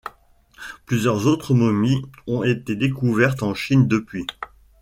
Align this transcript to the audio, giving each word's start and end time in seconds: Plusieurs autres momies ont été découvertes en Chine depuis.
Plusieurs 0.87 1.27
autres 1.27 1.53
momies 1.53 2.01
ont 2.25 2.41
été 2.41 2.75
découvertes 2.75 3.43
en 3.43 3.53
Chine 3.53 3.87
depuis. 3.87 4.25